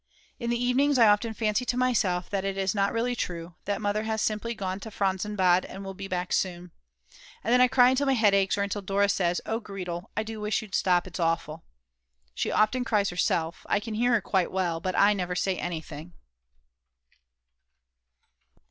[0.39, 3.79] In the evenings I often fancy to myself that it is not really true, that
[3.83, 6.71] Mother has simply gone to Franzensbad and will be back soon.
[7.43, 10.23] And then I cry until my head aches or until Dora says: "Oh Gretel, I
[10.23, 11.65] do wish you'd stop, it's awful."
[12.33, 16.13] She often cries herself, I can hear her quite well, but I never say anything.